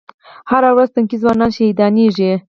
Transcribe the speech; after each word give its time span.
هره 0.49 0.69
ورځ 0.75 0.89
تنکي 0.95 1.17
ځوانان 1.23 1.51
شهیدانېږي 1.57 2.31